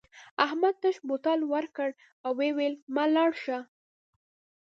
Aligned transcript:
احمد 0.45 0.75
تش 0.81 0.95
بوتل 1.07 1.39
ورکړ 1.53 1.89
او 2.25 2.31
وویل 2.39 2.73
مه 2.95 3.05
لاړ 3.15 3.31
شه. 3.43 3.59